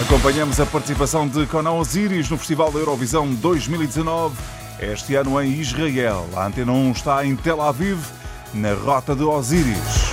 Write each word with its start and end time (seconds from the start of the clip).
Acompanhamos 0.00 0.58
a 0.58 0.66
participação 0.66 1.28
de 1.28 1.46
Conan 1.46 1.74
Osiris 1.74 2.28
no 2.28 2.36
Festival 2.36 2.72
da 2.72 2.80
Eurovisão 2.80 3.32
2019, 3.32 4.36
este 4.80 5.14
ano 5.14 5.40
em 5.40 5.52
Israel. 5.52 6.28
A 6.34 6.46
Antena 6.46 6.72
1 6.72 6.90
está 6.90 7.24
em 7.24 7.36
Tel 7.36 7.62
Aviv, 7.62 8.04
na 8.52 8.74
rota 8.74 9.14
de 9.14 9.22
Osiris. 9.22 10.12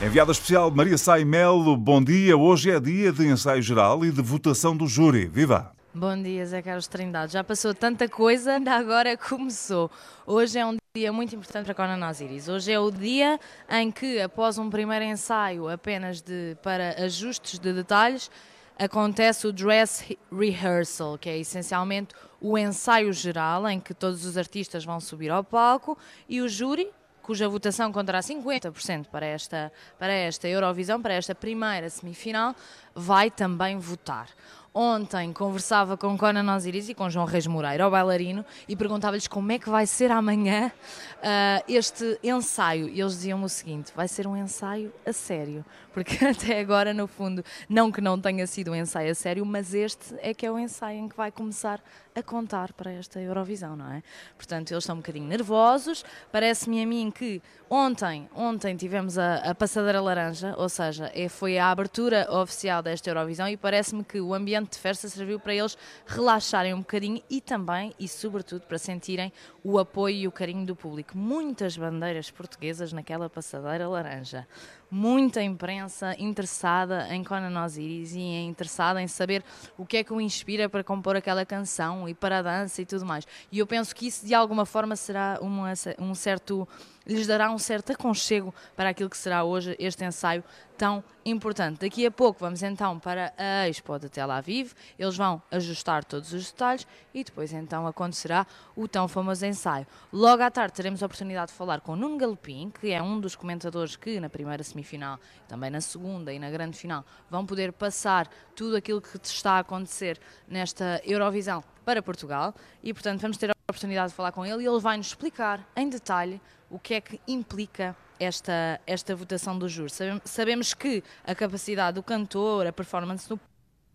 Enviada 0.00 0.30
especial 0.30 0.70
Maria 0.70 0.96
Sai 0.96 1.24
Melo, 1.24 1.76
bom 1.76 2.00
dia. 2.00 2.36
Hoje 2.36 2.70
é 2.70 2.78
dia 2.78 3.10
de 3.10 3.26
ensaio 3.26 3.60
geral 3.60 4.04
e 4.04 4.12
de 4.12 4.22
votação 4.22 4.76
do 4.76 4.86
júri. 4.86 5.26
Viva! 5.26 5.72
Bom 5.92 6.22
dia, 6.22 6.46
Zé 6.46 6.62
Carlos 6.62 6.86
Trindade. 6.86 7.32
Já 7.32 7.42
passou 7.42 7.74
tanta 7.74 8.08
coisa, 8.08 8.52
ainda 8.52 8.74
agora 8.74 9.16
começou. 9.16 9.90
Hoje 10.24 10.56
é 10.56 10.64
um 10.64 10.76
dia 10.96 11.12
muito 11.12 11.34
importante 11.34 11.64
para 11.64 11.74
Conan 11.74 12.08
Osiris. 12.08 12.48
Hoje 12.48 12.70
é 12.70 12.78
o 12.78 12.92
dia 12.92 13.40
em 13.68 13.90
que, 13.90 14.20
após 14.20 14.56
um 14.56 14.70
primeiro 14.70 15.04
ensaio 15.04 15.68
apenas 15.68 16.20
de, 16.20 16.56
para 16.62 17.04
ajustes 17.04 17.58
de 17.58 17.72
detalhes, 17.72 18.30
acontece 18.78 19.46
o 19.46 19.52
dress 19.52 20.16
rehearsal, 20.30 21.16
que 21.18 21.28
é 21.28 21.38
essencialmente 21.38 22.14
o 22.40 22.58
ensaio 22.58 23.12
geral 23.12 23.68
em 23.68 23.80
que 23.80 23.94
todos 23.94 24.24
os 24.24 24.36
artistas 24.36 24.84
vão 24.84 25.00
subir 25.00 25.30
ao 25.30 25.42
palco 25.42 25.96
e 26.28 26.40
o 26.40 26.48
júri, 26.48 26.90
cuja 27.22 27.48
votação 27.48 27.90
contará 27.90 28.20
50% 28.20 29.06
para 29.06 29.24
esta, 29.24 29.72
para 29.98 30.12
esta 30.12 30.46
Eurovisão, 30.46 31.00
para 31.00 31.14
esta 31.14 31.34
primeira 31.34 31.88
semifinal, 31.88 32.54
vai 32.94 33.30
também 33.30 33.78
votar. 33.78 34.28
Ontem 34.76 35.32
conversava 35.32 35.96
com 35.96 36.18
Conan 36.18 36.52
Osiris 36.52 36.88
e 36.88 36.94
com 36.94 37.08
João 37.08 37.26
Reis 37.26 37.46
Moreira, 37.46 37.86
o 37.86 37.90
bailarino, 37.92 38.44
e 38.66 38.74
perguntava-lhes 38.74 39.28
como 39.28 39.52
é 39.52 39.56
que 39.56 39.70
vai 39.70 39.86
ser 39.86 40.10
amanhã 40.10 40.72
uh, 41.18 41.64
este 41.68 42.18
ensaio. 42.24 42.88
E 42.88 43.00
eles 43.00 43.12
diziam-me 43.12 43.44
o 43.44 43.48
seguinte: 43.48 43.92
vai 43.94 44.08
ser 44.08 44.26
um 44.26 44.36
ensaio 44.36 44.92
a 45.06 45.12
sério. 45.12 45.64
Porque 45.92 46.18
até 46.26 46.58
agora, 46.58 46.92
no 46.92 47.06
fundo, 47.06 47.44
não 47.68 47.92
que 47.92 48.00
não 48.00 48.20
tenha 48.20 48.48
sido 48.48 48.72
um 48.72 48.74
ensaio 48.74 49.12
a 49.12 49.14
sério, 49.14 49.46
mas 49.46 49.72
este 49.72 50.16
é 50.18 50.34
que 50.34 50.44
é 50.44 50.50
o 50.50 50.58
ensaio 50.58 50.98
em 50.98 51.08
que 51.08 51.16
vai 51.16 51.30
começar 51.30 51.80
a 52.16 52.22
contar 52.22 52.72
para 52.72 52.92
esta 52.92 53.20
Eurovisão, 53.20 53.76
não 53.76 53.92
é? 53.92 54.02
Portanto, 54.36 54.72
eles 54.72 54.82
estão 54.82 54.96
um 54.96 54.98
bocadinho 54.98 55.26
nervosos. 55.26 56.04
Parece-me 56.30 56.82
a 56.82 56.86
mim 56.86 57.12
que 57.12 57.40
ontem, 57.68 58.28
ontem 58.34 58.76
tivemos 58.76 59.18
a, 59.18 59.36
a 59.36 59.54
passadeira 59.54 60.00
laranja, 60.00 60.54
ou 60.56 60.68
seja, 60.68 61.10
é, 61.14 61.28
foi 61.28 61.58
a 61.58 61.70
abertura 61.70 62.28
oficial 62.30 62.82
desta 62.82 63.10
Eurovisão 63.10 63.48
e 63.48 63.56
parece-me 63.56 64.04
que 64.04 64.20
o 64.20 64.32
ambiente 64.32 64.63
de 64.72 64.78
festa 64.78 65.08
serviu 65.08 65.38
para 65.38 65.54
eles 65.54 65.76
relaxarem 66.06 66.74
um 66.74 66.78
bocadinho 66.78 67.22
e 67.28 67.40
também 67.40 67.92
e 67.98 68.08
sobretudo 68.08 68.62
para 68.62 68.78
sentirem 68.78 69.32
o 69.62 69.78
apoio 69.78 70.16
e 70.16 70.28
o 70.28 70.32
carinho 70.32 70.66
do 70.66 70.76
público. 70.76 71.16
Muitas 71.16 71.76
bandeiras 71.76 72.30
portuguesas 72.30 72.92
naquela 72.92 73.28
passadeira 73.28 73.88
laranja. 73.88 74.46
Muita 74.90 75.42
imprensa 75.42 76.14
interessada 76.18 77.08
em 77.12 77.24
Conan 77.24 77.64
Osiris 77.64 78.14
e 78.14 78.20
interessada 78.20 79.02
em 79.02 79.08
saber 79.08 79.42
o 79.76 79.84
que 79.84 79.96
é 79.96 80.04
que 80.04 80.12
o 80.12 80.20
inspira 80.20 80.68
para 80.68 80.84
compor 80.84 81.16
aquela 81.16 81.44
canção 81.44 82.08
e 82.08 82.14
para 82.14 82.38
a 82.38 82.42
dança 82.42 82.80
e 82.80 82.86
tudo 82.86 83.04
mais. 83.04 83.26
E 83.50 83.58
eu 83.58 83.66
penso 83.66 83.94
que 83.94 84.06
isso 84.06 84.24
de 84.24 84.34
alguma 84.34 84.64
forma 84.64 84.94
será 84.94 85.38
uma, 85.40 85.72
um 85.98 86.14
certo 86.14 86.68
lhes 87.06 87.26
dará 87.26 87.50
um 87.50 87.58
certo 87.58 87.92
aconchego 87.92 88.54
para 88.74 88.88
aquilo 88.88 89.10
que 89.10 89.16
será 89.16 89.44
hoje 89.44 89.76
este 89.78 90.04
ensaio 90.04 90.42
tão 90.76 91.02
importante. 91.24 91.80
Daqui 91.80 92.04
a 92.06 92.10
pouco 92.10 92.40
vamos 92.40 92.62
então 92.62 92.98
para 92.98 93.32
a 93.36 93.68
Expo 93.68 93.98
de 93.98 94.08
Tel 94.08 94.30
Aviv, 94.30 94.72
eles 94.98 95.16
vão 95.16 95.40
ajustar 95.50 96.04
todos 96.04 96.32
os 96.32 96.50
detalhes 96.50 96.86
e 97.12 97.24
depois 97.24 97.52
então 97.52 97.86
acontecerá 97.86 98.46
o 98.76 98.86
tão 98.86 99.08
famoso 99.08 99.46
ensaio. 99.46 99.86
Logo 100.12 100.42
à 100.42 100.50
tarde 100.50 100.74
teremos 100.74 101.02
a 101.02 101.06
oportunidade 101.06 101.52
de 101.52 101.56
falar 101.56 101.80
com 101.80 101.96
Nuno 101.96 102.18
Galopim, 102.18 102.70
que 102.70 102.90
é 102.90 103.02
um 103.02 103.20
dos 103.20 103.34
comentadores 103.34 103.96
que 103.96 104.20
na 104.20 104.28
primeira 104.28 104.62
semifinal, 104.62 105.18
também 105.48 105.70
na 105.70 105.80
segunda 105.80 106.32
e 106.32 106.38
na 106.38 106.50
grande 106.50 106.76
final, 106.76 107.04
vão 107.30 107.46
poder 107.46 107.72
passar 107.72 108.28
tudo 108.54 108.76
aquilo 108.76 109.00
que 109.00 109.16
está 109.22 109.52
a 109.52 109.58
acontecer 109.60 110.20
nesta 110.48 111.00
Eurovisão 111.04 111.62
para 111.84 112.02
Portugal 112.02 112.54
e 112.82 112.92
portanto 112.92 113.20
vamos 113.20 113.36
ter 113.36 113.53
oportunidade 113.74 114.10
de 114.10 114.14
falar 114.14 114.32
com 114.32 114.46
ele 114.46 114.62
e 114.62 114.66
ele 114.66 114.80
vai 114.80 114.96
nos 114.96 115.08
explicar 115.08 115.60
em 115.76 115.88
detalhe 115.88 116.40
o 116.70 116.78
que 116.78 116.94
é 116.94 117.00
que 117.00 117.20
implica 117.26 117.96
esta, 118.18 118.80
esta 118.86 119.14
votação 119.14 119.58
do 119.58 119.68
júri. 119.68 119.90
Sabemos 120.24 120.72
que 120.72 121.02
a 121.26 121.34
capacidade 121.34 121.96
do 121.96 122.02
cantor, 122.02 122.66
a 122.66 122.72
performance 122.72 123.28
no 123.28 123.38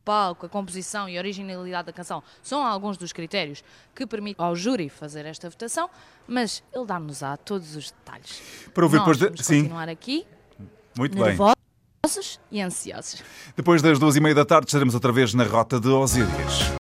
palco, 0.04 0.46
a 0.46 0.50
composição 0.50 1.08
e 1.08 1.18
a 1.18 1.22
originalidade 1.22 1.88
da 1.88 1.94
canção 1.94 2.22
são 2.44 2.66
alguns 2.66 2.98
dos 2.98 3.14
critérios 3.14 3.64
que 3.96 4.06
permitem 4.06 4.46
ao 4.46 4.56
júri 4.56 4.90
fazer 4.90 5.26
esta 5.26 5.50
votação, 5.50 5.90
mas 6.28 6.62
ele 6.74 6.86
dá-nos 6.86 7.24
a 7.24 7.38
todos 7.38 7.76
os 7.76 7.92
detalhes. 7.92 8.42
Para 8.74 8.84
ouvir 8.84 8.98
Nós 8.98 9.18
depois 9.18 9.36
de... 9.36 9.44
Sim. 9.44 9.62
continuar 9.62 9.90
aqui. 9.90 10.26
Muito 10.98 11.16
nervosos 11.16 11.56
bem. 12.52 12.60
e 12.60 12.62
ansiosos. 12.62 13.24
Depois 13.56 13.82
das 13.82 13.98
duas 13.98 14.16
e 14.16 14.20
meia 14.20 14.36
da 14.36 14.46
tarde 14.46 14.68
estaremos 14.68 14.94
outra 14.94 15.12
vez 15.12 15.34
na 15.34 15.44
Rota 15.44 15.80
de 15.80 15.88
Osíris. 15.88 16.70